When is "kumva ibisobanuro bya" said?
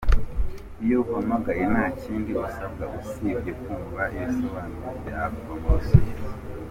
3.63-5.21